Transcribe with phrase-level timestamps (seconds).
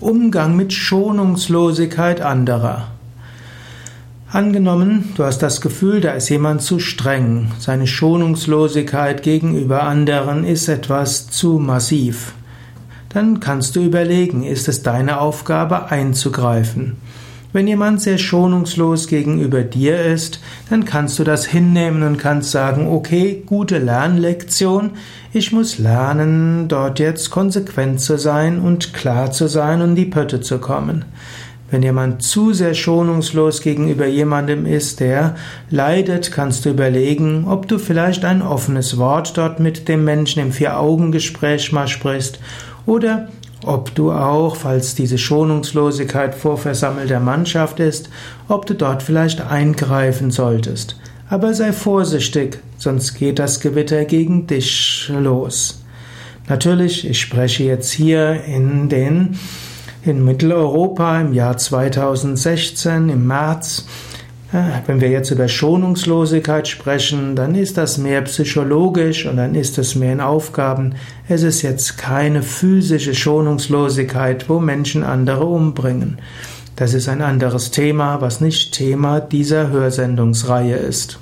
[0.00, 2.88] Umgang mit Schonungslosigkeit anderer.
[4.28, 10.66] Angenommen, du hast das Gefühl, da ist jemand zu streng, seine Schonungslosigkeit gegenüber anderen ist
[10.66, 12.34] etwas zu massiv.
[13.10, 16.96] Dann kannst du überlegen, ist es deine Aufgabe einzugreifen.
[17.54, 22.88] Wenn jemand sehr schonungslos gegenüber dir ist, dann kannst du das hinnehmen und kannst sagen,
[22.88, 24.90] okay, gute Lernlektion,
[25.32, 30.40] ich muss lernen, dort jetzt konsequent zu sein und klar zu sein und die Pötte
[30.40, 31.04] zu kommen.
[31.70, 35.36] Wenn jemand zu sehr schonungslos gegenüber jemandem ist, der
[35.70, 40.50] leidet, kannst du überlegen, ob du vielleicht ein offenes Wort dort mit dem Menschen im
[40.50, 42.40] Vier-Augen-Gespräch mal sprichst
[42.84, 43.28] oder
[43.66, 48.10] ob du auch, falls diese Schonungslosigkeit vor versammelter Mannschaft ist,
[48.48, 50.96] ob du dort vielleicht eingreifen solltest.
[51.28, 55.82] Aber sei vorsichtig, sonst geht das Gewitter gegen dich los.
[56.48, 59.38] Natürlich, ich spreche jetzt hier in den
[60.04, 63.86] in Mitteleuropa im Jahr 2016 im März
[64.86, 69.94] wenn wir jetzt über Schonungslosigkeit sprechen, dann ist das mehr psychologisch und dann ist es
[69.94, 70.94] mehr in Aufgaben.
[71.28, 76.18] Es ist jetzt keine physische Schonungslosigkeit, wo Menschen andere umbringen.
[76.76, 81.18] Das ist ein anderes Thema, was nicht Thema dieser Hörsendungsreihe ist.